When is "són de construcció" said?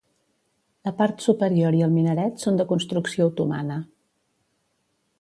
2.47-3.31